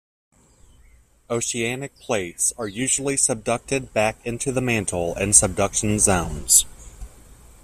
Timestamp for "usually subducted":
2.67-3.93